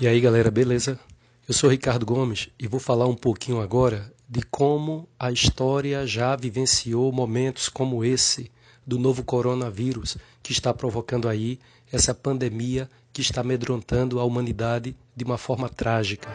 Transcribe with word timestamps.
E 0.00 0.08
aí 0.08 0.18
galera, 0.18 0.50
beleza? 0.50 0.98
Eu 1.46 1.52
sou 1.52 1.68
Ricardo 1.68 2.06
Gomes 2.06 2.48
e 2.58 2.66
vou 2.66 2.80
falar 2.80 3.06
um 3.06 3.14
pouquinho 3.14 3.60
agora 3.60 4.10
de 4.26 4.40
como 4.40 5.06
a 5.18 5.30
história 5.30 6.06
já 6.06 6.34
vivenciou 6.34 7.12
momentos 7.12 7.68
como 7.68 8.02
esse 8.02 8.50
do 8.86 8.98
novo 8.98 9.22
coronavírus 9.22 10.16
que 10.42 10.52
está 10.52 10.72
provocando 10.72 11.28
aí 11.28 11.58
essa 11.92 12.14
pandemia 12.14 12.88
que 13.12 13.20
está 13.20 13.42
amedrontando 13.42 14.18
a 14.18 14.24
humanidade 14.24 14.96
de 15.14 15.22
uma 15.22 15.36
forma 15.36 15.68
trágica. 15.68 16.30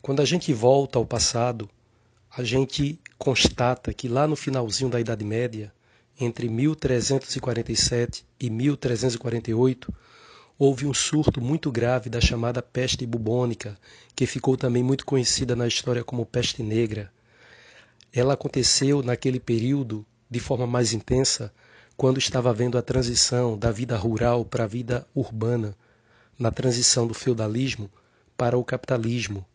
Quando 0.00 0.22
a 0.22 0.24
gente 0.24 0.50
volta 0.54 0.98
ao 0.98 1.04
passado, 1.04 1.68
a 2.34 2.42
gente 2.42 2.98
constata 3.22 3.94
que 3.94 4.08
lá 4.08 4.26
no 4.26 4.34
finalzinho 4.34 4.90
da 4.90 4.98
Idade 4.98 5.24
Média, 5.24 5.72
entre 6.18 6.48
1347 6.48 8.26
e 8.40 8.50
1348, 8.50 9.94
houve 10.58 10.86
um 10.86 10.92
surto 10.92 11.40
muito 11.40 11.70
grave 11.70 12.10
da 12.10 12.20
chamada 12.20 12.60
peste 12.60 13.06
bubônica, 13.06 13.78
que 14.16 14.26
ficou 14.26 14.56
também 14.56 14.82
muito 14.82 15.06
conhecida 15.06 15.54
na 15.54 15.68
história 15.68 16.02
como 16.02 16.26
peste 16.26 16.64
negra. 16.64 17.12
Ela 18.12 18.34
aconteceu 18.34 19.04
naquele 19.04 19.38
período 19.38 20.04
de 20.28 20.40
forma 20.40 20.66
mais 20.66 20.92
intensa, 20.92 21.54
quando 21.96 22.18
estava 22.18 22.50
havendo 22.50 22.76
a 22.76 22.82
transição 22.82 23.56
da 23.56 23.70
vida 23.70 23.96
rural 23.96 24.44
para 24.44 24.64
a 24.64 24.66
vida 24.66 25.06
urbana, 25.14 25.76
na 26.36 26.50
transição 26.50 27.06
do 27.06 27.14
feudalismo 27.14 27.88
para 28.36 28.58
o 28.58 28.64
capitalismo. 28.64 29.46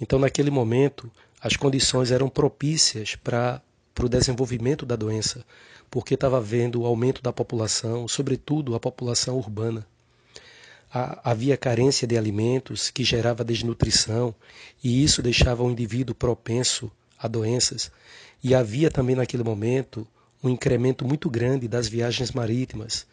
Então, 0.00 0.18
naquele 0.18 0.50
momento, 0.50 1.08
as 1.40 1.56
condições 1.56 2.10
eram 2.10 2.28
propícias 2.28 3.14
para 3.14 3.62
o 4.00 4.08
desenvolvimento 4.08 4.84
da 4.84 4.96
doença, 4.96 5.44
porque 5.90 6.14
estava 6.14 6.38
havendo 6.38 6.82
o 6.82 6.86
aumento 6.86 7.22
da 7.22 7.32
população, 7.32 8.08
sobretudo 8.08 8.74
a 8.74 8.80
população 8.80 9.36
urbana. 9.36 9.86
havia 10.90 11.56
carência 11.56 12.08
de 12.08 12.16
alimentos 12.16 12.90
que 12.90 13.04
gerava 13.04 13.44
desnutrição 13.44 14.34
e 14.82 15.04
isso 15.04 15.22
deixava 15.22 15.62
o 15.62 15.70
indivíduo 15.70 16.14
propenso 16.14 16.90
a 17.18 17.28
doenças. 17.28 17.90
E 18.42 18.54
havia 18.54 18.90
também 18.90 19.16
naquele 19.16 19.42
momento 19.42 20.06
um 20.42 20.48
incremento 20.48 21.04
muito 21.04 21.28
grande 21.28 21.68
das 21.68 21.88
viagens 21.88 22.32
marítimas. 22.32 23.06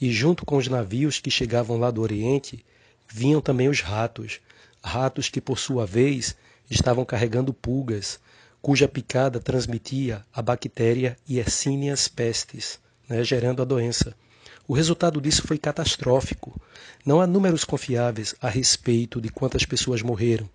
E 0.00 0.12
junto 0.12 0.44
com 0.44 0.56
os 0.56 0.68
navios 0.68 1.20
que 1.20 1.30
chegavam 1.30 1.78
lá 1.78 1.90
do 1.90 2.02
Oriente, 2.02 2.64
vinham 3.08 3.40
também 3.40 3.68
os 3.68 3.80
ratos, 3.80 4.40
ratos 4.82 5.28
que 5.28 5.40
por 5.40 5.58
sua 5.58 5.86
vez 5.86 6.36
estavam 6.70 7.04
carregando 7.04 7.52
pulgas, 7.52 8.18
cuja 8.60 8.88
picada 8.88 9.38
transmitia 9.38 10.24
a 10.32 10.42
bactéria 10.42 11.16
Yersinia 11.28 11.94
pestis, 12.14 12.80
né, 13.08 13.22
gerando 13.22 13.62
a 13.62 13.64
doença. 13.64 14.14
O 14.68 14.74
resultado 14.74 15.20
disso 15.20 15.46
foi 15.46 15.58
catastrófico. 15.58 16.60
Não 17.04 17.20
há 17.20 17.26
números 17.26 17.64
confiáveis 17.64 18.34
a 18.40 18.48
respeito 18.48 19.20
de 19.20 19.28
quantas 19.28 19.64
pessoas 19.64 20.02
morreram, 20.02 20.50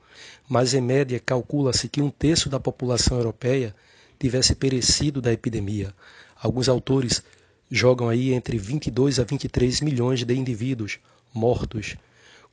mas 0.50 0.74
em 0.74 0.82
média 0.82 1.20
calcula-se 1.20 1.88
que 1.88 2.02
um 2.02 2.10
terço 2.10 2.50
da 2.50 2.60
população 2.60 3.18
europeia 3.18 3.74
tivesse 4.20 4.54
perecido 4.54 5.22
da 5.22 5.32
epidemia. 5.32 5.94
Alguns 6.36 6.68
autores 6.68 7.24
jogam 7.70 8.10
aí 8.10 8.34
entre 8.34 8.58
22 8.58 9.20
a 9.20 9.24
23 9.24 9.80
milhões 9.80 10.26
de 10.26 10.36
indivíduos 10.36 11.00
mortos. 11.34 11.96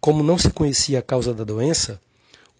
Como 0.00 0.22
não 0.22 0.38
se 0.38 0.50
conhecia 0.50 1.00
a 1.00 1.02
causa 1.02 1.34
da 1.34 1.42
doença, 1.42 2.00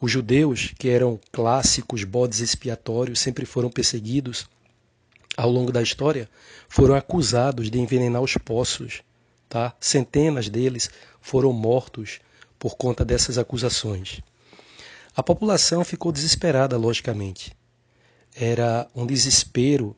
os 0.00 0.10
judeus, 0.10 0.72
que 0.78 0.88
eram 0.88 1.18
clássicos 1.32 2.04
bodes 2.04 2.41
expiatórios, 2.41 3.20
sempre 3.20 3.44
foram 3.44 3.70
perseguidos 3.70 4.46
ao 5.36 5.50
longo 5.50 5.72
da 5.72 5.82
história, 5.82 6.28
foram 6.68 6.94
acusados 6.94 7.70
de 7.70 7.78
envenenar 7.78 8.22
os 8.22 8.34
poços. 8.34 9.03
Tá? 9.48 9.75
Centenas 9.81 10.48
deles 10.48 10.91
foram 11.20 11.53
mortos 11.53 12.20
por 12.58 12.76
conta 12.76 13.04
dessas 13.04 13.38
acusações. 13.38 14.20
A 15.16 15.22
população 15.22 15.84
ficou 15.84 16.12
desesperada, 16.12 16.76
logicamente. 16.76 17.56
Era 18.34 18.88
um 18.94 19.06
desespero 19.06 19.97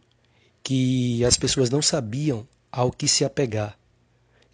que 0.63 1.25
as 1.25 1.37
pessoas 1.37 1.69
não 1.69 1.83
sabiam 1.83 2.47
ao 2.71 2.91
que 2.91 3.09
se 3.09 3.25
apegar. 3.25 3.77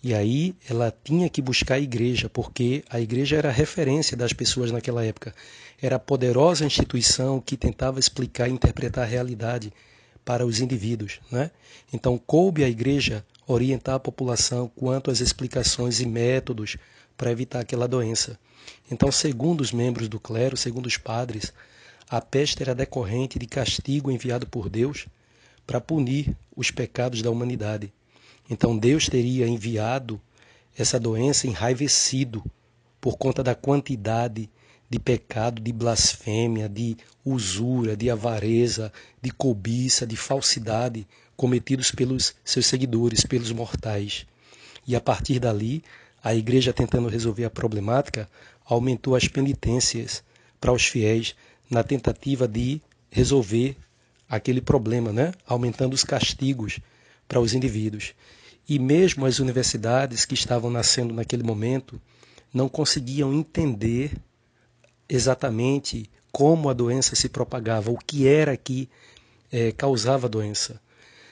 E 0.06 0.14
aí 0.14 0.54
ela 0.70 0.96
tinha 1.02 1.28
que 1.28 1.42
buscar 1.42 1.74
a 1.74 1.80
igreja, 1.80 2.28
porque 2.28 2.84
a 2.88 3.00
igreja 3.00 3.34
era 3.34 3.48
a 3.48 3.52
referência 3.52 4.16
das 4.16 4.32
pessoas 4.32 4.70
naquela 4.70 5.04
época. 5.04 5.34
Era 5.82 5.96
a 5.96 5.98
poderosa 5.98 6.64
instituição 6.64 7.40
que 7.40 7.56
tentava 7.56 7.98
explicar 7.98 8.48
e 8.48 8.52
interpretar 8.52 9.02
a 9.02 9.08
realidade 9.08 9.72
para 10.24 10.46
os 10.46 10.60
indivíduos. 10.60 11.18
Né? 11.28 11.50
Então, 11.92 12.16
coube 12.24 12.62
à 12.62 12.68
igreja 12.68 13.26
orientar 13.48 13.96
a 13.96 13.98
população 13.98 14.70
quanto 14.76 15.10
às 15.10 15.18
explicações 15.18 15.98
e 15.98 16.06
métodos 16.06 16.76
para 17.16 17.32
evitar 17.32 17.58
aquela 17.58 17.88
doença. 17.88 18.38
Então, 18.88 19.10
segundo 19.10 19.60
os 19.60 19.72
membros 19.72 20.08
do 20.08 20.20
clero, 20.20 20.56
segundo 20.56 20.86
os 20.86 20.96
padres, 20.96 21.52
a 22.08 22.20
peste 22.20 22.62
era 22.62 22.76
decorrente 22.76 23.40
de 23.40 23.46
castigo 23.48 24.08
enviado 24.12 24.46
por 24.46 24.68
Deus 24.68 25.08
para 25.66 25.80
punir 25.80 26.32
os 26.56 26.70
pecados 26.70 27.22
da 27.22 27.30
humanidade. 27.32 27.92
Então 28.48 28.76
Deus 28.76 29.08
teria 29.08 29.46
enviado 29.46 30.20
essa 30.76 31.00
doença 31.00 31.46
enraivecido 31.46 32.44
por 33.00 33.16
conta 33.16 33.42
da 33.42 33.54
quantidade 33.54 34.48
de 34.88 34.98
pecado, 35.00 35.60
de 35.60 35.72
blasfêmia, 35.72 36.68
de 36.68 36.96
usura, 37.24 37.96
de 37.96 38.08
avareza, 38.08 38.92
de 39.20 39.30
cobiça, 39.30 40.06
de 40.06 40.16
falsidade 40.16 41.06
cometidos 41.36 41.90
pelos 41.90 42.34
seus 42.44 42.66
seguidores, 42.66 43.24
pelos 43.24 43.50
mortais. 43.50 44.26
E 44.86 44.94
a 44.94 45.00
partir 45.00 45.40
dali, 45.40 45.82
a 46.22 46.34
igreja 46.34 46.72
tentando 46.72 47.08
resolver 47.08 47.44
a 47.44 47.50
problemática, 47.50 48.28
aumentou 48.64 49.16
as 49.16 49.26
penitências 49.26 50.22
para 50.60 50.72
os 50.72 50.86
fiéis 50.86 51.34
na 51.68 51.82
tentativa 51.82 52.46
de 52.46 52.80
resolver 53.10 53.76
aquele 54.28 54.60
problema, 54.60 55.12
né? 55.12 55.32
aumentando 55.46 55.94
os 55.94 56.04
castigos 56.04 56.78
para 57.28 57.40
os 57.40 57.54
indivíduos. 57.54 58.14
E 58.68 58.78
mesmo 58.78 59.26
as 59.26 59.38
universidades 59.38 60.24
que 60.24 60.34
estavam 60.34 60.70
nascendo 60.70 61.14
naquele 61.14 61.42
momento 61.42 62.00
não 62.52 62.68
conseguiam 62.68 63.32
entender 63.32 64.12
exatamente 65.08 66.10
como 66.32 66.68
a 66.68 66.72
doença 66.72 67.14
se 67.14 67.28
propagava, 67.28 67.90
o 67.90 67.96
que 67.96 68.26
era 68.26 68.56
que 68.56 68.88
é, 69.50 69.72
causava 69.72 70.26
a 70.26 70.30
doença. 70.30 70.80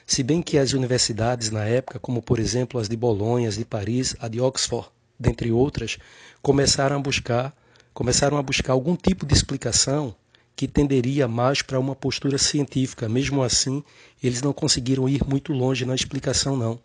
Se 0.05 0.23
bem 0.23 0.41
que 0.41 0.57
as 0.57 0.73
universidades 0.73 1.49
na 1.51 1.65
época, 1.65 1.99
como 1.99 2.21
por 2.21 2.39
exemplo 2.39 2.79
as 2.79 2.87
de 2.87 2.95
Bolonha, 2.95 3.49
as 3.49 3.55
de 3.55 3.65
Paris, 3.65 4.15
a 4.19 4.27
de 4.27 4.39
Oxford, 4.39 4.87
dentre 5.19 5.51
outras, 5.51 5.97
começaram 6.41 6.95
a 6.95 6.99
buscar, 6.99 7.55
começaram 7.93 8.37
a 8.37 8.43
buscar 8.43 8.73
algum 8.73 8.95
tipo 8.95 9.25
de 9.25 9.33
explicação 9.33 10.15
que 10.55 10.67
tenderia 10.67 11.27
mais 11.27 11.61
para 11.61 11.79
uma 11.79 11.95
postura 11.95 12.37
científica. 12.37 13.09
Mesmo 13.09 13.43
assim, 13.43 13.83
eles 14.23 14.41
não 14.41 14.53
conseguiram 14.53 15.09
ir 15.09 15.23
muito 15.27 15.51
longe 15.51 15.85
na 15.85 15.93
explicação 15.93 16.55
não. 16.55 16.79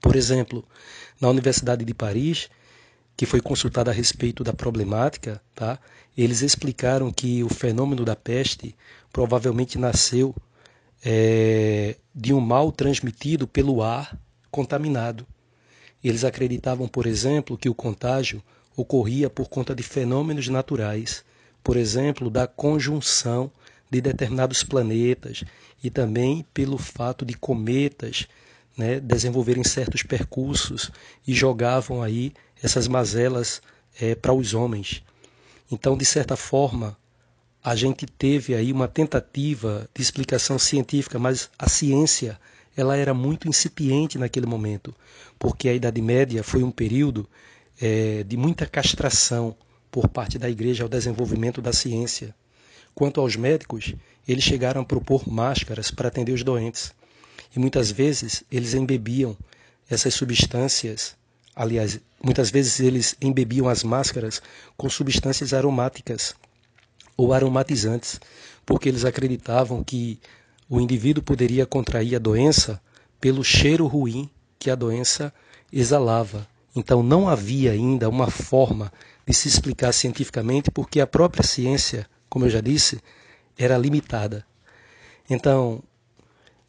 Por 0.00 0.16
exemplo, 0.16 0.64
na 1.20 1.28
Universidade 1.28 1.84
de 1.84 1.92
Paris, 1.92 2.48
que 3.16 3.26
foi 3.26 3.40
consultada 3.40 3.90
a 3.90 3.94
respeito 3.94 4.42
da 4.42 4.52
problemática, 4.52 5.42
tá? 5.54 5.78
eles 6.16 6.40
explicaram 6.40 7.12
que 7.12 7.44
o 7.44 7.48
fenômeno 7.48 8.04
da 8.04 8.16
peste 8.16 8.74
provavelmente 9.12 9.78
nasceu 9.78 10.34
é, 11.04 11.96
de 12.14 12.32
um 12.32 12.40
mal 12.40 12.72
transmitido 12.72 13.46
pelo 13.46 13.82
ar 13.82 14.18
contaminado. 14.50 15.26
Eles 16.02 16.24
acreditavam, 16.24 16.88
por 16.88 17.06
exemplo, 17.06 17.58
que 17.58 17.68
o 17.68 17.74
contágio 17.74 18.42
ocorria 18.74 19.28
por 19.28 19.48
conta 19.48 19.74
de 19.74 19.82
fenômenos 19.82 20.48
naturais, 20.48 21.22
por 21.62 21.76
exemplo, 21.76 22.30
da 22.30 22.46
conjunção 22.46 23.50
de 23.90 24.00
determinados 24.00 24.62
planetas 24.62 25.44
e 25.82 25.90
também 25.90 26.46
pelo 26.54 26.78
fato 26.78 27.24
de 27.24 27.34
cometas 27.34 28.26
né, 28.76 29.00
desenvolverem 29.00 29.64
certos 29.64 30.02
percursos 30.02 30.90
e 31.26 31.34
jogavam 31.34 32.02
aí 32.02 32.32
essas 32.62 32.86
mazelas 32.86 33.60
é, 34.00 34.14
para 34.14 34.32
os 34.32 34.54
homens. 34.54 35.02
Então, 35.70 35.96
de 35.96 36.04
certa 36.04 36.36
forma, 36.36 36.96
a 37.62 37.76
gente 37.76 38.06
teve 38.06 38.54
aí 38.54 38.72
uma 38.72 38.88
tentativa 38.88 39.88
de 39.94 40.02
explicação 40.02 40.58
científica, 40.58 41.18
mas 41.18 41.50
a 41.58 41.68
ciência 41.68 42.40
ela 42.76 42.96
era 42.96 43.12
muito 43.12 43.48
incipiente 43.48 44.18
naquele 44.18 44.46
momento, 44.46 44.94
porque 45.38 45.68
a 45.68 45.74
Idade 45.74 46.00
Média 46.00 46.42
foi 46.42 46.62
um 46.62 46.70
período 46.70 47.28
é, 47.80 48.22
de 48.22 48.36
muita 48.36 48.66
castração 48.66 49.54
por 49.90 50.08
parte 50.08 50.38
da 50.38 50.48
Igreja 50.48 50.82
ao 50.82 50.88
desenvolvimento 50.88 51.60
da 51.60 51.72
ciência. 51.72 52.34
Quanto 52.94 53.20
aos 53.20 53.36
médicos, 53.36 53.94
eles 54.26 54.44
chegaram 54.44 54.82
a 54.82 54.84
propor 54.84 55.28
máscaras 55.28 55.90
para 55.90 56.08
atender 56.08 56.32
os 56.32 56.42
doentes. 56.42 56.92
E 57.54 57.58
muitas 57.58 57.90
vezes 57.90 58.44
eles 58.50 58.74
embebiam 58.74 59.36
essas 59.88 60.14
substâncias, 60.14 61.16
aliás, 61.54 61.98
muitas 62.22 62.50
vezes 62.50 62.78
eles 62.78 63.16
embebiam 63.20 63.68
as 63.68 63.82
máscaras 63.82 64.40
com 64.76 64.88
substâncias 64.88 65.52
aromáticas 65.52 66.34
ou 67.16 67.32
aromatizantes, 67.32 68.20
porque 68.64 68.88
eles 68.88 69.04
acreditavam 69.04 69.82
que 69.82 70.20
o 70.68 70.80
indivíduo 70.80 71.24
poderia 71.24 71.66
contrair 71.66 72.14
a 72.14 72.20
doença 72.20 72.80
pelo 73.20 73.42
cheiro 73.42 73.86
ruim 73.86 74.30
que 74.58 74.70
a 74.70 74.76
doença 74.76 75.34
exalava. 75.72 76.46
Então 76.74 77.02
não 77.02 77.28
havia 77.28 77.72
ainda 77.72 78.08
uma 78.08 78.30
forma 78.30 78.92
de 79.26 79.34
se 79.34 79.48
explicar 79.48 79.92
cientificamente, 79.92 80.70
porque 80.70 81.00
a 81.00 81.06
própria 81.06 81.42
ciência, 81.42 82.06
como 82.28 82.46
eu 82.46 82.50
já 82.50 82.60
disse, 82.60 83.00
era 83.58 83.76
limitada. 83.76 84.46
Então, 85.28 85.82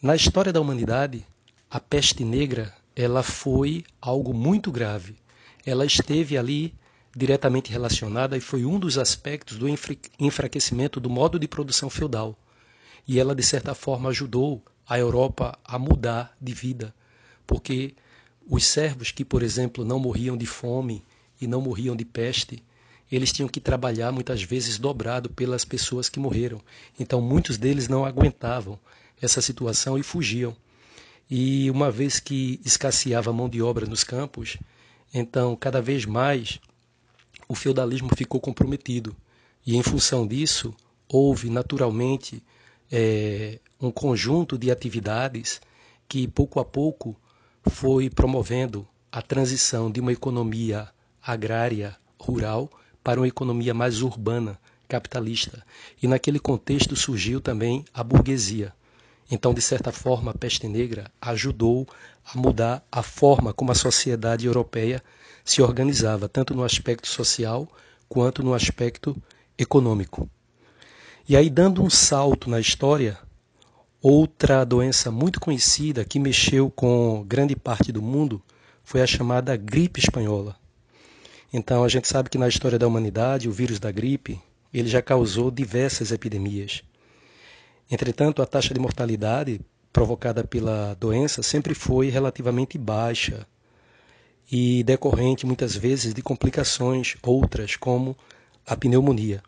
na 0.02 0.16
história 0.16 0.52
da 0.52 0.62
humanidade, 0.62 1.26
a 1.70 1.80
peste 1.80 2.24
negra 2.24 2.74
ela 2.96 3.24
foi 3.24 3.84
algo 4.02 4.34
muito 4.34 4.72
grave. 4.72 5.16
Ela 5.66 5.86
esteve 5.86 6.38
ali 6.38 6.74
diretamente 7.16 7.72
relacionada 7.72 8.38
e 8.38 8.42
foi 8.42 8.66
um 8.66 8.80
dos 8.80 8.98
aspectos 8.98 9.58
do 9.58 9.68
enfraquecimento 10.20 11.00
do 11.00 11.10
modo 11.10 11.40
de 11.40 11.48
produção 11.48 11.90
feudal. 11.90 12.38
E 13.08 13.20
ela, 13.20 13.36
de 13.36 13.44
certa 13.44 13.74
forma, 13.74 14.10
ajudou 14.10 14.64
a 14.88 14.98
Europa 14.98 15.58
a 15.64 15.80
mudar 15.80 16.36
de 16.40 16.54
vida, 16.54 16.94
porque 17.46 17.96
os 18.48 18.66
servos 18.66 19.12
que, 19.12 19.24
por 19.24 19.44
exemplo, 19.44 19.86
não 19.86 20.00
morriam 20.00 20.36
de 20.36 20.46
fome 20.46 21.04
e 21.40 21.48
não 21.48 21.62
morriam 21.62 21.96
de 21.96 22.06
peste, 22.06 22.64
eles 23.12 23.32
tinham 23.32 23.50
que 23.50 23.60
trabalhar 23.60 24.12
muitas 24.12 24.42
vezes 24.42 24.78
dobrado 24.78 25.30
pelas 25.30 25.66
pessoas 25.66 26.08
que 26.08 26.20
morreram. 26.20 26.62
Então, 27.00 27.22
muitos 27.22 27.58
deles 27.58 27.88
não 27.88 28.06
aguentavam 28.06 28.80
essa 29.22 29.42
situação 29.42 29.98
e 29.98 30.04
fugiam. 30.04 30.56
E 31.30 31.70
uma 31.72 31.92
vez 31.92 32.20
que 32.20 32.60
escasseava 32.66 33.32
mão 33.32 33.48
de 33.48 33.62
obra 33.62 33.86
nos 33.86 34.04
campos, 34.04 34.58
então 35.14 35.56
cada 35.56 35.82
vez 35.82 36.06
mais 36.06 36.60
o 37.48 37.56
feudalismo 37.56 38.10
ficou 38.16 38.40
comprometido. 38.40 39.16
E 39.66 39.76
em 39.76 39.84
função 39.84 40.26
disso, 40.26 40.74
houve 41.08 41.50
naturalmente 41.50 42.44
é, 42.92 43.60
um 43.80 43.92
conjunto 43.92 44.58
de 44.58 44.72
atividades 44.72 45.62
que 46.08 46.28
pouco 46.28 46.60
a 46.60 46.66
pouco 46.66 47.16
foi 47.70 48.10
promovendo 48.10 48.88
a 49.12 49.22
transição 49.22 49.92
de 49.92 50.00
uma 50.00 50.12
economia 50.12 50.90
agrária 51.22 51.96
rural 52.20 52.70
para 53.04 53.20
uma 53.20 53.28
economia 53.28 53.74
mais 53.74 54.02
urbana, 54.02 54.60
capitalista. 54.88 55.64
E 56.02 56.08
naquele 56.08 56.40
contexto 56.40 56.96
surgiu 56.96 57.42
também 57.42 57.86
a 57.94 58.04
burguesia. 58.04 58.74
Então, 59.30 59.54
de 59.54 59.62
certa 59.62 59.92
forma, 59.92 60.32
a 60.32 60.38
peste 60.38 60.68
negra 60.68 61.10
ajudou 61.22 61.88
a 62.26 62.38
mudar 62.38 62.86
a 62.92 63.02
forma 63.02 63.54
como 63.54 63.72
a 63.72 63.76
sociedade 63.76 64.46
europeia 64.46 65.02
se 65.44 65.62
organizava, 65.62 66.28
tanto 66.28 66.54
no 66.54 66.64
aspecto 66.64 67.08
social 67.08 67.68
quanto 68.10 68.44
no 68.44 68.54
aspecto 68.54 69.16
econômico. 69.58 70.30
E 71.28 71.38
aí, 71.38 71.50
dando 71.50 71.82
um 71.82 71.90
salto 71.90 72.50
na 72.50 72.60
história, 72.60 73.18
outra 74.02 74.66
doença 74.66 75.12
muito 75.12 75.40
conhecida 75.40 76.04
que 76.04 76.20
mexeu 76.20 76.70
com 76.70 77.24
grande 77.28 77.56
parte 77.56 77.92
do 77.92 78.02
mundo 78.02 78.42
foi 78.84 79.02
a 79.02 79.08
chamada 79.08 79.56
gripe 79.56 80.00
espanhola. 80.00 80.56
Então, 81.54 81.84
a 81.84 81.88
gente 81.88 82.08
sabe 82.08 82.30
que 82.30 82.38
na 82.38 82.48
história 82.48 82.80
da 82.80 82.88
humanidade, 82.88 83.48
o 83.48 83.52
vírus 83.52 83.80
da 83.80 83.92
gripe 83.92 84.42
ele 84.74 84.88
já 84.88 85.02
causou 85.02 85.52
diversas 85.52 86.12
epidemias. 86.12 86.82
Entretanto, 87.90 88.42
a 88.42 88.46
taxa 88.46 88.74
de 88.74 88.80
mortalidade 88.80 89.60
provocada 89.92 90.44
pela 90.46 90.96
doença 90.96 91.44
sempre 91.44 91.74
foi 91.74 92.10
relativamente 92.10 92.78
baixa 92.78 93.46
e 94.50 94.84
decorrente 94.84 95.46
muitas 95.46 95.76
vezes 95.76 96.14
de 96.14 96.22
complicações 96.22 97.16
outras, 97.22 97.76
como 97.76 98.18
a 98.66 98.76
pneumonia. 98.76 99.44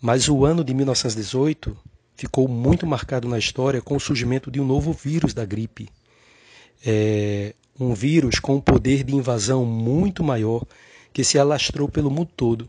Mas 0.00 0.28
o 0.28 0.44
ano 0.44 0.62
de 0.62 0.74
1918 0.74 1.76
ficou 2.20 2.46
muito 2.46 2.86
marcado 2.86 3.26
na 3.26 3.38
história 3.38 3.80
com 3.80 3.96
o 3.96 4.00
surgimento 4.00 4.50
de 4.50 4.60
um 4.60 4.66
novo 4.66 4.92
vírus 4.92 5.32
da 5.32 5.42
gripe. 5.46 5.88
É 6.84 7.54
um 7.78 7.94
vírus 7.94 8.38
com 8.38 8.56
um 8.56 8.60
poder 8.60 9.02
de 9.02 9.16
invasão 9.16 9.64
muito 9.64 10.22
maior 10.22 10.66
que 11.14 11.24
se 11.24 11.38
alastrou 11.38 11.88
pelo 11.88 12.10
mundo 12.10 12.28
todo 12.36 12.68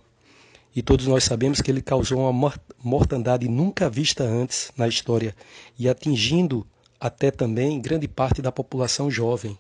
e 0.74 0.81
todos 0.81 1.06
nós 1.06 1.25
sabemos 1.25 1.59
que 1.59 1.69
ele 1.69 1.81
causou 1.81 2.30
uma 2.30 2.53
mortandade 2.81 3.45
nunca 3.50 3.89
vista 3.89 4.24
antes 4.24 4.71
na 4.77 4.88
história 4.88 5.36
e 5.77 5.89
atingindo 5.89 6.65
até 6.97 7.30
também 7.30 7.81
grande 7.81 8.07
parte 8.07 8.42
da 8.42 8.54
população 8.54 9.12
jovem. 9.12 9.57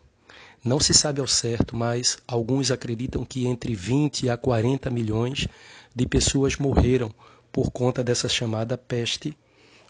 Não 0.63 0.79
se 0.79 0.93
sabe 0.93 1.19
ao 1.19 1.27
certo, 1.27 1.75
mas 1.75 2.17
alguns 2.25 2.71
acreditam 2.71 3.25
que 3.25 3.45
entre 3.45 3.75
20 3.75 4.29
a 4.29 4.37
40 4.37 4.89
milhões 4.89 5.49
de 5.93 6.07
pessoas 6.07 6.55
morreram 6.55 7.13
por 7.51 7.71
conta 7.71 8.01
dessa 8.01 8.29
chamada 8.29 8.77
peste, 8.77 9.35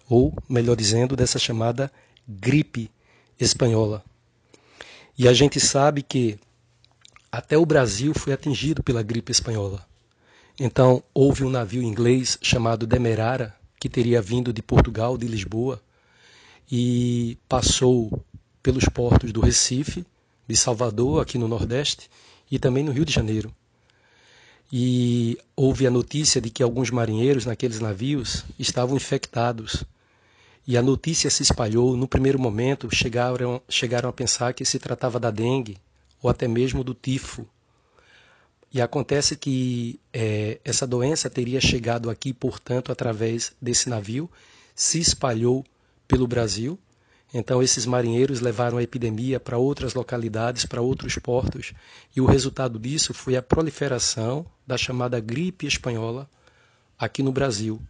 ou, 0.10 0.34
melhor 0.48 0.76
dizendo, 0.76 1.16
dessa 1.16 1.40
chamada 1.40 1.92
gripe 2.28 2.90
espanhola. 3.40 4.04
E 5.18 5.28
a 5.28 5.34
gente 5.34 5.60
sabe 5.60 6.02
que 6.02 6.40
até 7.32 7.58
o 7.58 7.66
Brasil 7.66 8.14
foi 8.14 8.34
atingido 8.34 8.84
pela 8.84 9.02
gripe 9.02 9.32
espanhola. 9.32 9.86
Então, 10.60 11.04
houve 11.14 11.44
um 11.44 11.50
navio 11.50 11.82
inglês 11.82 12.38
chamado 12.42 12.86
Demerara, 12.86 13.56
que 13.80 13.90
teria 13.90 14.22
vindo 14.22 14.54
de 14.54 14.62
Portugal, 14.62 15.18
de 15.18 15.28
Lisboa, 15.28 15.82
e 16.72 17.38
passou 17.48 18.24
pelos 18.62 18.86
portos 18.86 19.32
do 19.32 19.42
Recife, 19.42 20.06
de 20.48 20.56
Salvador, 20.56 21.22
aqui 21.22 21.38
no 21.38 21.48
Nordeste, 21.48 22.10
e 22.50 22.60
também 22.60 22.84
no 22.84 22.92
Rio 22.92 23.06
de 23.06 23.14
Janeiro. 23.14 23.54
E 24.72 25.38
houve 25.56 25.86
a 25.86 25.92
notícia 25.92 26.40
de 26.40 26.50
que 26.50 26.64
alguns 26.64 26.90
marinheiros 26.90 27.46
naqueles 27.46 27.80
navios 27.80 28.46
estavam 28.58 28.96
infectados. 28.96 29.84
E 30.66 30.78
a 30.78 30.82
notícia 30.82 31.30
se 31.30 31.44
espalhou. 31.44 31.98
No 31.98 32.08
primeiro 32.08 32.40
momento, 32.40 32.88
chegaram, 32.94 33.62
chegaram 33.68 34.08
a 34.08 34.14
pensar 34.14 34.54
que 34.54 34.64
se 34.64 34.80
tratava 34.80 35.20
da 35.20 35.30
dengue 35.30 35.78
ou 36.22 36.30
até 36.30 36.48
mesmo 36.48 36.84
do 36.84 36.94
tifo. 36.94 37.46
E 38.74 38.80
acontece 38.80 39.36
que 39.36 40.00
é, 40.14 40.60
essa 40.64 40.88
doença 40.88 41.30
teria 41.30 41.60
chegado 41.60 42.10
aqui, 42.10 42.32
portanto, 42.32 42.92
através 42.92 43.52
desse 43.62 43.90
navio, 43.90 44.30
se 44.74 45.00
espalhou 45.00 45.66
pelo 46.08 46.26
Brasil. 46.26 46.80
Então, 47.34 47.64
esses 47.64 47.86
marinheiros 47.86 48.42
levaram 48.42 48.78
a 48.78 48.84
epidemia 48.84 49.40
para 49.40 49.58
outras 49.58 49.94
localidades, 49.94 50.66
para 50.66 50.82
outros 50.82 51.16
portos, 51.18 51.74
e 52.14 52.20
o 52.20 52.26
resultado 52.26 52.78
disso 52.78 53.14
foi 53.14 53.38
a 53.38 53.42
proliferação 53.42 54.46
da 54.68 54.78
chamada 54.78 55.20
gripe 55.20 55.66
espanhola 55.66 56.30
aqui 57.00 57.24
no 57.24 57.32
Brasil. 57.32 57.82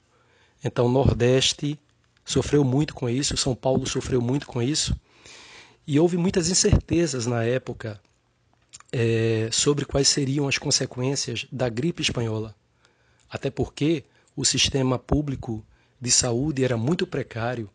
Então, 0.63 0.85
o 0.85 0.91
Nordeste 0.91 1.79
sofreu 2.23 2.63
muito 2.63 2.93
com 2.93 3.09
isso, 3.09 3.35
São 3.35 3.55
Paulo 3.55 3.87
sofreu 3.87 4.21
muito 4.21 4.45
com 4.45 4.61
isso, 4.61 4.95
e 5.87 5.99
houve 5.99 6.17
muitas 6.17 6.47
incertezas 6.49 7.25
na 7.25 7.43
época 7.43 7.99
é, 8.91 9.49
sobre 9.51 9.85
quais 9.85 10.07
seriam 10.07 10.47
as 10.47 10.59
consequências 10.59 11.47
da 11.51 11.67
gripe 11.67 12.03
espanhola. 12.03 12.55
Até 13.27 13.49
porque 13.49 14.03
o 14.35 14.45
sistema 14.45 14.99
público 14.99 15.65
de 15.99 16.11
saúde 16.11 16.63
era 16.63 16.77
muito 16.77 17.07
precário 17.07 17.67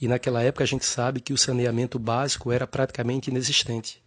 e 0.00 0.06
naquela 0.06 0.42
época 0.42 0.64
a 0.64 0.66
gente 0.66 0.84
sabe 0.84 1.20
que 1.20 1.32
o 1.32 1.38
saneamento 1.38 1.98
básico 1.98 2.52
era 2.52 2.66
praticamente 2.66 3.30
inexistente. 3.30 4.02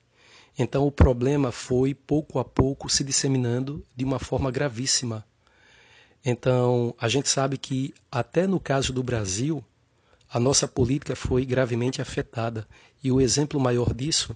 Então 0.57 0.85
o 0.85 0.91
problema 0.91 1.51
foi 1.51 1.93
pouco 1.93 2.37
a 2.39 2.45
pouco 2.45 2.89
se 2.89 3.03
disseminando 3.03 3.83
de 3.95 4.03
uma 4.03 4.19
forma 4.19 4.51
gravíssima. 4.51 5.25
Então 6.23 6.93
a 6.99 7.07
gente 7.07 7.29
sabe 7.29 7.57
que 7.57 7.93
até 8.11 8.45
no 8.45 8.59
caso 8.59 8.91
do 8.91 9.01
Brasil 9.01 9.63
a 10.31 10.39
nossa 10.39 10.67
política 10.67 11.15
foi 11.15 11.45
gravemente 11.45 12.01
afetada 12.01 12.67
e 13.03 13.11
o 13.11 13.21
exemplo 13.21 13.59
maior 13.59 13.93
disso 13.93 14.35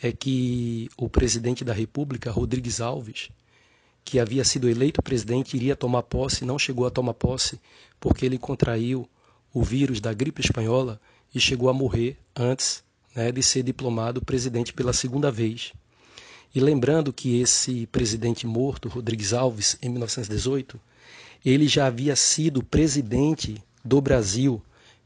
é 0.00 0.12
que 0.12 0.88
o 0.96 1.08
presidente 1.08 1.64
da 1.64 1.72
República, 1.72 2.30
Rodrigues 2.30 2.80
Alves, 2.80 3.30
que 4.04 4.18
havia 4.18 4.44
sido 4.44 4.68
eleito 4.68 5.02
presidente, 5.02 5.56
iria 5.56 5.74
tomar 5.74 6.02
posse, 6.02 6.44
não 6.44 6.58
chegou 6.58 6.86
a 6.86 6.90
tomar 6.90 7.14
posse, 7.14 7.60
porque 7.98 8.26
ele 8.26 8.38
contraiu 8.38 9.08
o 9.54 9.62
vírus 9.62 10.00
da 10.00 10.12
gripe 10.12 10.42
espanhola 10.42 11.00
e 11.34 11.40
chegou 11.40 11.70
a 11.70 11.72
morrer 11.72 12.18
antes 12.36 12.84
né, 13.14 13.32
de 13.32 13.42
ser 13.42 13.62
diplomado 13.62 14.20
presidente 14.20 14.72
pela 14.72 14.92
segunda 14.92 15.30
vez. 15.30 15.72
E 16.54 16.60
lembrando 16.60 17.12
que 17.12 17.40
esse 17.40 17.86
presidente 17.86 18.46
morto, 18.46 18.88
Rodrigues 18.88 19.32
Alves, 19.32 19.78
em 19.80 19.88
1918, 19.88 20.78
ele 21.44 21.66
já 21.66 21.86
havia 21.86 22.14
sido 22.14 22.62
presidente 22.62 23.62
do 23.84 24.00
Brasil 24.00 24.60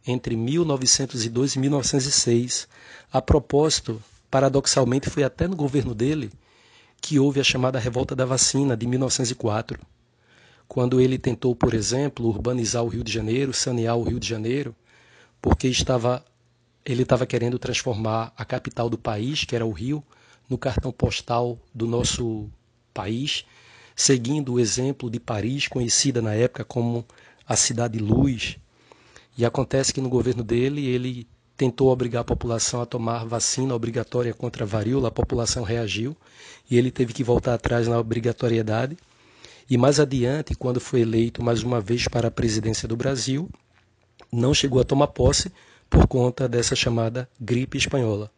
entre 0.06 0.34
1902 0.34 1.54
e 1.54 1.58
1906. 1.58 2.68
A 3.12 3.22
propósito 3.22 4.02
Paradoxalmente, 4.30 5.08
foi 5.08 5.24
até 5.24 5.48
no 5.48 5.56
governo 5.56 5.94
dele 5.94 6.30
que 7.00 7.18
houve 7.18 7.40
a 7.40 7.44
chamada 7.44 7.78
Revolta 7.78 8.14
da 8.14 8.26
Vacina 8.26 8.76
de 8.76 8.86
1904, 8.86 9.80
quando 10.68 11.00
ele 11.00 11.18
tentou, 11.18 11.56
por 11.56 11.72
exemplo, 11.72 12.26
urbanizar 12.26 12.84
o 12.84 12.88
Rio 12.88 13.02
de 13.02 13.10
Janeiro, 13.10 13.52
sanear 13.54 13.96
o 13.96 14.02
Rio 14.02 14.20
de 14.20 14.28
Janeiro, 14.28 14.76
porque 15.40 15.66
estava 15.66 16.24
ele 16.84 17.02
estava 17.02 17.26
querendo 17.26 17.58
transformar 17.58 18.32
a 18.36 18.44
capital 18.46 18.88
do 18.88 18.96
país, 18.96 19.44
que 19.44 19.54
era 19.54 19.66
o 19.66 19.72
Rio, 19.72 20.02
no 20.48 20.56
cartão 20.56 20.90
postal 20.90 21.58
do 21.74 21.86
nosso 21.86 22.48
país, 22.94 23.44
seguindo 23.94 24.54
o 24.54 24.60
exemplo 24.60 25.10
de 25.10 25.20
Paris, 25.20 25.68
conhecida 25.68 26.22
na 26.22 26.32
época 26.32 26.64
como 26.64 27.04
a 27.46 27.56
cidade 27.56 27.98
luz. 27.98 28.56
E 29.36 29.44
acontece 29.44 29.92
que 29.92 30.00
no 30.00 30.08
governo 30.08 30.42
dele 30.42 30.86
ele 30.86 31.28
tentou 31.58 31.88
obrigar 31.88 32.22
a 32.22 32.24
população 32.24 32.80
a 32.80 32.86
tomar 32.86 33.26
vacina 33.26 33.74
obrigatória 33.74 34.32
contra 34.32 34.64
a 34.64 34.66
varíola, 34.66 35.08
a 35.08 35.12
população 35.12 35.64
reagiu 35.64 36.16
e 36.70 36.78
ele 36.78 36.90
teve 36.90 37.12
que 37.12 37.24
voltar 37.24 37.54
atrás 37.54 37.86
na 37.86 37.98
obrigatoriedade. 37.98 38.96
E 39.70 39.76
mais 39.76 40.00
adiante, 40.00 40.54
quando 40.54 40.80
foi 40.80 41.02
eleito 41.02 41.42
mais 41.42 41.62
uma 41.62 41.78
vez 41.78 42.08
para 42.08 42.28
a 42.28 42.30
presidência 42.30 42.88
do 42.88 42.96
Brasil, 42.96 43.50
não 44.32 44.54
chegou 44.54 44.80
a 44.80 44.84
tomar 44.84 45.08
posse 45.08 45.52
por 45.90 46.06
conta 46.06 46.48
dessa 46.48 46.74
chamada 46.74 47.28
gripe 47.38 47.76
espanhola. 47.76 48.30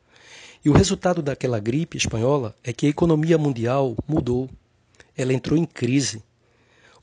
E 0.65 0.69
o 0.69 0.73
resultado 0.73 1.23
daquela 1.23 1.61
gripe 1.61 1.97
espanhola 1.97 2.53
é 2.65 2.73
que 2.73 2.87
a 2.87 2.89
economia 2.89 3.39
mundial 3.39 3.97
mudou. 4.09 4.51
Ela 5.17 5.33
entrou 5.33 5.57
em 5.57 5.65
crise. 5.65 6.21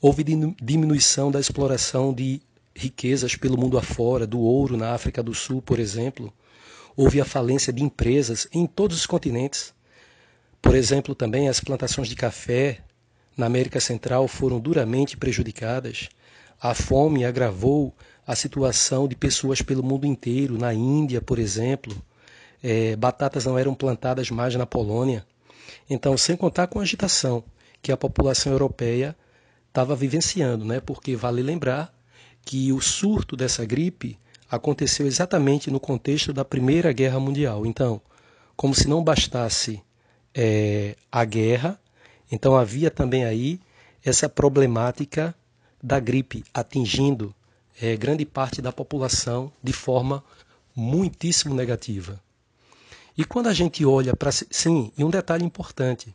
Houve 0.02 0.26
diminuição 0.62 1.32
da 1.32 1.40
exploração 1.40 2.14
de 2.14 2.42
riquezas 2.76 3.36
pelo 3.38 3.58
mundo 3.58 3.78
afora, 3.78 4.28
do 4.28 4.40
ouro 4.40 4.76
na 4.76 4.94
África 4.94 5.24
do 5.24 5.34
Sul, 5.34 5.62
por 5.62 5.80
exemplo. 5.80 6.34
Houve 6.98 7.22
a 7.22 7.26
falência 7.26 7.72
de 7.72 7.82
empresas 7.82 8.46
em 8.52 8.68
todos 8.68 8.98
os 8.98 9.06
continentes. 9.06 9.74
Por 10.62 10.76
exemplo, 10.76 11.16
também 11.16 11.48
as 11.48 11.62
plantações 11.62 12.10
de 12.10 12.16
café 12.16 12.82
na 13.38 13.46
América 13.46 13.80
Central 13.80 14.28
foram 14.28 14.60
duramente 14.60 15.16
prejudicadas. 15.16 16.10
A 16.60 16.74
fome 16.74 17.24
agravou 17.24 17.94
a 18.26 18.36
situação 18.36 19.08
de 19.08 19.16
pessoas 19.16 19.62
pelo 19.62 19.84
mundo 19.84 20.08
inteiro. 20.08 20.58
Na 20.58 20.74
Índia, 20.74 21.22
por 21.22 21.38
exemplo, 21.38 21.96
é, 22.64 22.96
batatas 22.96 23.46
não 23.46 23.58
eram 23.58 23.76
plantadas 23.76 24.32
mais 24.32 24.56
na 24.56 24.66
Polônia. 24.66 25.26
Então, 25.90 26.18
sem 26.18 26.36
contar 26.36 26.68
com 26.68 26.80
a 26.80 26.82
agitação 26.82 27.44
que 27.82 27.92
a 27.92 27.98
população 27.98 28.52
europeia 28.52 29.16
estava 29.68 29.96
vivenciando, 29.96 30.66
né? 30.66 30.80
porque 30.80 31.16
vale 31.16 31.44
lembrar 31.44 31.94
que 32.44 32.74
o 32.74 32.82
surto 32.82 33.36
dessa 33.38 33.64
gripe 33.64 34.18
aconteceu 34.50 35.06
exatamente 35.06 35.70
no 35.70 35.80
contexto 35.80 36.34
da 36.34 36.44
Primeira 36.44 36.92
Guerra 36.92 37.20
Mundial. 37.20 37.66
Então, 37.66 38.02
como 38.56 38.74
se 38.74 38.88
não 38.88 39.04
bastasse 39.04 39.82
é, 40.34 40.96
a 41.12 41.24
guerra, 41.24 41.80
então 42.32 42.56
havia 42.56 42.92
também 42.92 43.26
aí 43.26 43.60
essa 44.04 44.28
problemática 44.28 45.36
da 45.82 46.00
gripe 46.00 46.44
atingindo 46.54 47.34
é, 47.82 47.96
grande 47.96 48.26
parte 48.26 48.62
da 48.62 48.72
população 48.72 49.52
de 49.64 49.74
forma 49.74 50.24
muitíssimo 50.76 51.54
negativa. 51.54 52.20
E 53.18 53.26
quando 53.26 53.48
a 53.48 53.54
gente 53.54 53.84
olha 53.86 54.16
para. 54.16 54.32
Sim, 54.32 54.92
e 54.98 55.04
um 55.04 55.10
detalhe 55.10 55.44
importante: 55.44 56.14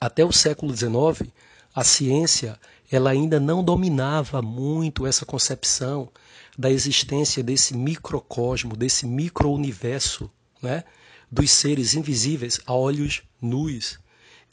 até 0.00 0.24
o 0.24 0.32
século 0.32 0.74
XIX, 0.74 1.30
a 1.74 1.82
ciência 1.82 2.58
ela 2.90 3.10
ainda 3.10 3.40
não 3.40 3.64
dominava 3.64 4.40
muito 4.40 5.06
essa 5.06 5.26
concepção 5.26 6.08
da 6.56 6.70
existência 6.70 7.42
desse 7.42 7.76
microcosmo, 7.76 8.76
desse 8.76 9.06
microuniverso, 9.06 10.30
né? 10.62 10.84
dos 11.30 11.50
seres 11.50 11.94
invisíveis 11.94 12.60
a 12.64 12.72
olhos 12.74 13.22
nus, 13.42 13.98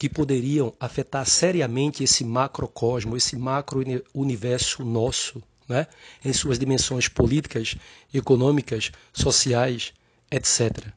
que 0.02 0.08
poderiam 0.08 0.74
afetar 0.80 1.24
seriamente 1.24 2.02
esse 2.02 2.24
macrocosmo, 2.24 3.16
esse 3.16 3.36
macro-universo 3.36 4.84
nosso, 4.84 5.40
né? 5.68 5.86
em 6.24 6.32
suas 6.32 6.58
dimensões 6.58 7.06
políticas, 7.06 7.76
econômicas, 8.12 8.90
sociais, 9.12 9.92
etc. 10.28 10.88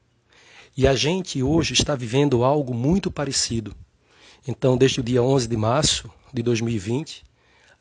E 0.76 0.88
a 0.88 0.96
gente 0.96 1.44
hoje 1.44 1.74
está 1.74 1.96
vivendo 1.96 2.44
algo 2.44 2.74
muito 2.74 3.12
parecido. 3.12 3.76
Então, 4.48 4.76
desde 4.76 5.02
o 5.02 5.04
dia 5.04 5.22
11 5.22 5.48
de 5.50 5.56
março 5.56 6.10
de 6.34 6.42
2020, 6.42 7.24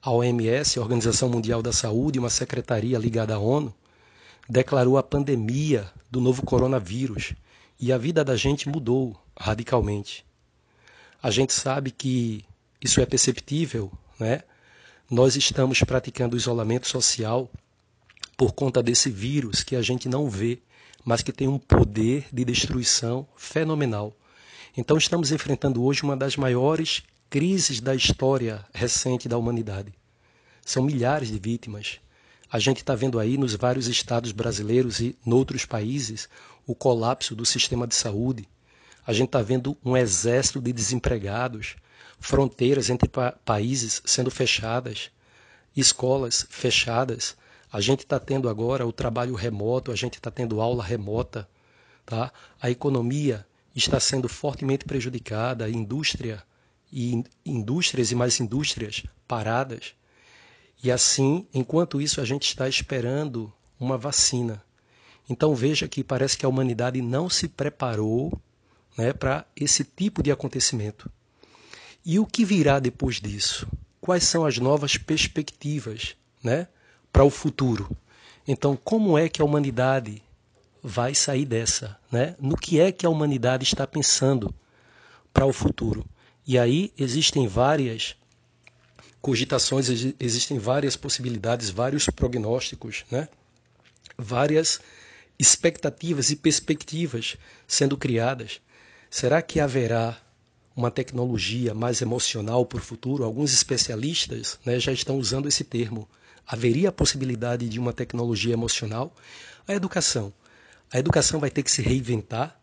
a 0.02 0.10
OMS, 0.10 0.78
a 0.78 0.82
Organização 0.82 1.30
Mundial 1.30 1.62
da 1.62 1.72
Saúde, 1.72 2.18
uma 2.18 2.28
secretaria 2.28 2.98
ligada 2.98 3.34
à 3.34 3.38
ONU, 3.38 3.74
declarou 4.46 4.98
a 4.98 5.02
pandemia 5.02 5.90
do 6.10 6.20
novo 6.20 6.44
coronavírus 6.44 7.32
e 7.80 7.90
a 7.94 7.96
vida 7.96 8.22
da 8.22 8.36
gente 8.36 8.68
mudou 8.68 9.16
radicalmente. 9.34 10.22
A 11.24 11.30
gente 11.30 11.54
sabe 11.54 11.90
que 11.90 12.44
isso 12.82 13.00
é 13.00 13.06
perceptível, 13.06 13.90
né? 14.20 14.42
Nós 15.10 15.36
estamos 15.36 15.80
praticando 15.80 16.36
isolamento 16.36 16.86
social 16.86 17.50
por 18.36 18.52
conta 18.52 18.82
desse 18.82 19.08
vírus 19.08 19.62
que 19.62 19.74
a 19.74 19.80
gente 19.80 20.06
não 20.06 20.28
vê, 20.28 20.58
mas 21.02 21.22
que 21.22 21.32
tem 21.32 21.48
um 21.48 21.58
poder 21.58 22.26
de 22.30 22.44
destruição 22.44 23.26
fenomenal. 23.38 24.14
Então 24.76 24.98
estamos 24.98 25.32
enfrentando 25.32 25.82
hoje 25.82 26.02
uma 26.02 26.14
das 26.14 26.36
maiores 26.36 27.02
crises 27.30 27.80
da 27.80 27.94
história 27.94 28.62
recente 28.74 29.26
da 29.26 29.38
humanidade. 29.38 29.94
São 30.62 30.82
milhares 30.82 31.28
de 31.28 31.38
vítimas. 31.38 32.00
A 32.50 32.58
gente 32.58 32.82
está 32.82 32.94
vendo 32.94 33.18
aí 33.18 33.38
nos 33.38 33.54
vários 33.54 33.86
estados 33.86 34.30
brasileiros 34.30 35.00
e 35.00 35.16
noutros 35.24 35.64
países 35.64 36.28
o 36.66 36.74
colapso 36.74 37.34
do 37.34 37.46
sistema 37.46 37.86
de 37.86 37.94
saúde. 37.94 38.46
A 39.06 39.12
gente 39.12 39.28
está 39.28 39.42
vendo 39.42 39.76
um 39.84 39.96
exército 39.96 40.60
de 40.60 40.72
desempregados, 40.72 41.76
fronteiras 42.18 42.88
entre 42.88 43.08
pa 43.08 43.32
países 43.44 44.00
sendo 44.04 44.30
fechadas, 44.30 45.10
escolas 45.76 46.46
fechadas. 46.48 47.36
A 47.70 47.80
gente 47.80 48.00
está 48.00 48.18
tendo 48.18 48.48
agora 48.48 48.86
o 48.86 48.92
trabalho 48.92 49.34
remoto, 49.34 49.92
a 49.92 49.96
gente 49.96 50.14
está 50.14 50.30
tendo 50.30 50.60
aula 50.60 50.82
remota. 50.82 51.48
Tá? 52.06 52.32
A 52.60 52.70
economia 52.70 53.46
está 53.74 53.98
sendo 53.98 54.28
fortemente 54.28 54.84
prejudicada, 54.84 55.68
indústria 55.68 56.42
e 56.92 57.24
indústrias 57.44 58.12
e 58.12 58.14
mais 58.14 58.38
indústrias 58.40 59.02
paradas. 59.26 59.94
E 60.82 60.92
assim, 60.92 61.46
enquanto 61.52 62.00
isso, 62.00 62.20
a 62.20 62.24
gente 62.24 62.46
está 62.46 62.68
esperando 62.68 63.52
uma 63.80 63.98
vacina. 63.98 64.62
Então 65.28 65.54
veja 65.54 65.88
que 65.88 66.04
parece 66.04 66.36
que 66.36 66.46
a 66.46 66.48
humanidade 66.48 67.00
não 67.02 67.28
se 67.28 67.48
preparou 67.48 68.32
né, 68.96 69.12
para 69.12 69.44
esse 69.56 69.84
tipo 69.84 70.22
de 70.22 70.30
acontecimento. 70.30 71.10
E 72.04 72.18
o 72.18 72.26
que 72.26 72.44
virá 72.44 72.78
depois 72.78 73.20
disso? 73.20 73.66
Quais 74.00 74.24
são 74.24 74.44
as 74.44 74.58
novas 74.58 74.96
perspectivas 74.96 76.16
né, 76.42 76.68
para 77.12 77.24
o 77.24 77.30
futuro? 77.30 77.96
Então, 78.46 78.76
como 78.76 79.16
é 79.16 79.28
que 79.28 79.40
a 79.40 79.44
humanidade 79.44 80.22
vai 80.82 81.14
sair 81.14 81.46
dessa? 81.46 81.98
Né? 82.12 82.36
No 82.38 82.56
que 82.56 82.78
é 82.78 82.92
que 82.92 83.06
a 83.06 83.10
humanidade 83.10 83.64
está 83.64 83.86
pensando 83.86 84.54
para 85.32 85.46
o 85.46 85.52
futuro? 85.52 86.04
E 86.46 86.58
aí 86.58 86.92
existem 86.98 87.48
várias 87.48 88.14
cogitações, 89.22 89.88
existem 90.20 90.58
várias 90.58 90.94
possibilidades, 90.94 91.70
vários 91.70 92.06
prognósticos, 92.10 93.06
né? 93.10 93.26
várias 94.18 94.78
expectativas 95.38 96.30
e 96.30 96.36
perspectivas 96.36 97.38
sendo 97.66 97.96
criadas. 97.96 98.60
Será 99.16 99.40
que 99.40 99.60
haverá 99.60 100.18
uma 100.74 100.90
tecnologia 100.90 101.72
mais 101.72 102.02
emocional 102.02 102.66
para 102.66 102.80
o 102.80 102.82
futuro? 102.82 103.22
Alguns 103.22 103.52
especialistas 103.52 104.58
né, 104.66 104.80
já 104.80 104.90
estão 104.90 105.18
usando 105.18 105.46
esse 105.46 105.62
termo. 105.62 106.08
Haveria 106.44 106.88
a 106.88 106.92
possibilidade 106.92 107.68
de 107.68 107.78
uma 107.78 107.92
tecnologia 107.92 108.52
emocional? 108.52 109.14
A 109.68 109.72
educação. 109.72 110.32
A 110.92 110.98
educação 110.98 111.38
vai 111.38 111.48
ter 111.48 111.62
que 111.62 111.70
se 111.70 111.80
reinventar, 111.80 112.60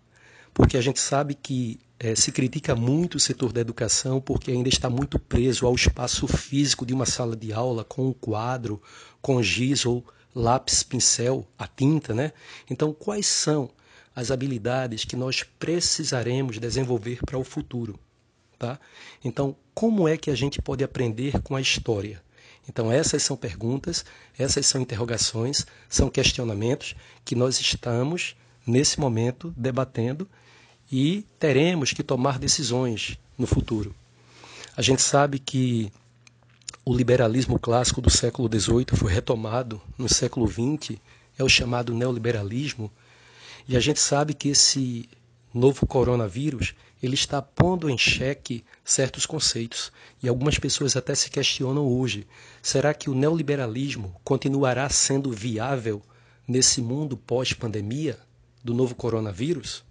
porque 0.54 0.76
a 0.76 0.82
gente 0.82 1.00
sabe 1.00 1.36
que 1.36 1.80
é, 1.98 2.16
se 2.16 2.34
critica 2.34 2.76
muito 2.76 3.16
o 3.16 3.20
setor 3.22 3.54
da 3.54 3.62
educação 3.62 4.20
porque 4.20 4.52
ainda 4.52 4.68
está 4.68 4.90
muito 4.90 5.18
preso 5.18 5.66
ao 5.66 5.74
espaço 5.74 6.28
físico 6.28 6.86
de 6.86 6.94
uma 6.94 7.06
sala 7.06 7.34
de 7.34 7.54
aula 7.54 7.86
com 7.86 8.10
um 8.10 8.14
quadro, 8.14 8.82
com 9.22 9.42
giz 9.42 9.86
ou 9.86 10.06
lápis, 10.36 10.84
pincel, 10.84 11.48
a 11.58 11.66
tinta, 11.66 12.14
né? 12.14 12.34
Então, 12.70 12.92
quais 12.92 13.26
são 13.26 13.70
as 14.16 14.32
habilidades 14.32 15.06
que 15.06 15.16
nós 15.16 15.44
precisaremos 15.44 16.60
desenvolver 16.60 17.20
para 17.26 17.38
o 17.38 17.44
futuro, 17.44 18.00
tá? 18.60 18.80
Então, 19.24 19.56
como 19.74 20.08
é 20.08 20.18
que 20.18 20.30
a 20.30 20.36
gente 20.36 20.62
pode 20.62 20.84
aprender 20.84 21.42
com 21.42 21.56
a 21.56 21.62
história? 21.62 22.22
Então, 22.68 22.92
essas 22.92 23.24
são 23.24 23.36
perguntas, 23.36 24.06
essas 24.38 24.66
são 24.66 24.82
interrogações, 24.82 25.66
são 25.90 26.10
questionamentos 26.10 26.96
que 27.26 27.36
nós 27.36 27.60
estamos, 27.60 28.36
nesse 28.66 29.00
momento, 29.00 29.54
debatendo 29.58 30.30
e 30.92 31.26
teremos 31.40 31.94
que 31.94 32.04
tomar 32.04 32.38
decisões 32.38 33.18
no 33.38 33.48
futuro. 33.48 33.96
A 34.76 34.82
gente 34.82 35.02
sabe 35.02 35.40
que 35.40 35.92
o 36.86 36.94
liberalismo 36.94 37.60
clássico 37.60 38.02
do 38.02 38.10
século 38.10 38.50
XVIII 38.52 38.96
foi 38.96 39.12
retomado 39.12 39.82
no 39.98 40.10
século 40.10 40.48
XX, 40.48 40.98
é 41.38 41.44
o 41.44 41.50
chamado 41.50 41.94
neoliberalismo, 41.94 42.92
e 43.68 43.76
a 43.76 43.80
gente 43.80 44.00
sabe 44.00 44.34
que 44.34 44.50
esse 44.50 45.10
novo 45.54 45.86
coronavírus 45.86 46.74
ele 47.02 47.16
está 47.16 47.42
pondo 47.42 47.90
em 47.90 47.98
xeque 47.98 48.64
certos 48.86 49.26
conceitos 49.26 49.92
e 50.22 50.30
algumas 50.30 50.60
pessoas 50.60 50.96
até 50.96 51.16
se 51.16 51.30
questionam 51.30 51.88
hoje: 51.88 52.28
será 52.62 52.94
que 52.94 53.10
o 53.10 53.16
neoliberalismo 53.16 54.16
continuará 54.24 54.88
sendo 54.90 55.32
viável 55.32 56.02
nesse 56.48 56.82
mundo 56.82 57.18
pós-pandemia 57.18 58.20
do 58.64 58.74
novo 58.74 58.94
coronavírus? 58.94 59.84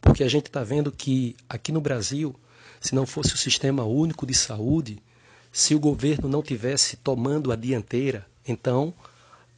Porque 0.00 0.22
a 0.22 0.28
gente 0.28 0.46
está 0.46 0.62
vendo 0.62 0.92
que 0.92 1.34
aqui 1.48 1.72
no 1.72 1.80
Brasil, 1.80 2.34
se 2.80 2.94
não 2.94 3.06
fosse 3.06 3.34
o 3.34 3.38
sistema 3.38 3.84
único 3.84 4.26
de 4.26 4.34
saúde, 4.34 5.02
se 5.50 5.74
o 5.74 5.80
governo 5.80 6.28
não 6.28 6.42
tivesse 6.42 6.96
tomando 6.96 7.50
a 7.50 7.56
dianteira, 7.56 8.26
então 8.46 8.94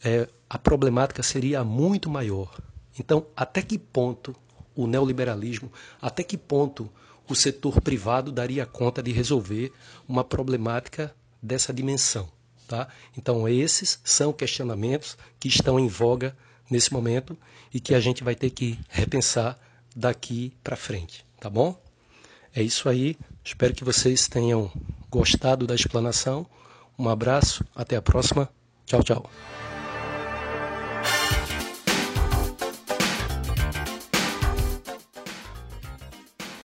é, 0.02 0.28
a 0.48 0.56
problemática 0.56 1.22
seria 1.22 1.64
muito 1.64 2.08
maior. 2.08 2.56
Então, 2.98 3.26
até 3.36 3.62
que 3.62 3.78
ponto 3.78 4.34
o 4.74 4.86
neoliberalismo, 4.86 5.72
até 6.00 6.22
que 6.22 6.36
ponto 6.36 6.90
o 7.28 7.34
setor 7.34 7.80
privado 7.80 8.30
daria 8.30 8.64
conta 8.66 9.02
de 9.02 9.12
resolver 9.12 9.72
uma 10.08 10.24
problemática 10.24 11.14
dessa 11.42 11.72
dimensão? 11.72 12.28
Tá? 12.66 12.88
Então, 13.16 13.48
esses 13.48 14.00
são 14.02 14.32
questionamentos 14.32 15.16
que 15.38 15.48
estão 15.48 15.78
em 15.78 15.88
voga 15.88 16.36
nesse 16.70 16.92
momento 16.92 17.36
e 17.72 17.78
que 17.78 17.94
a 17.94 18.00
gente 18.00 18.24
vai 18.24 18.34
ter 18.34 18.50
que 18.50 18.78
repensar 18.88 19.58
daqui 19.94 20.52
para 20.64 20.76
frente, 20.76 21.24
tá 21.40 21.48
bom? 21.48 21.80
É 22.54 22.62
isso 22.62 22.88
aí. 22.88 23.16
Espero 23.44 23.74
que 23.74 23.84
vocês 23.84 24.26
tenham 24.28 24.72
gostado 25.10 25.66
da 25.66 25.74
explanação. 25.74 26.46
Um 26.98 27.08
abraço, 27.08 27.64
até 27.74 27.96
a 27.96 28.02
próxima. 28.02 28.48
Tchau, 28.86 29.02
tchau. 29.02 29.30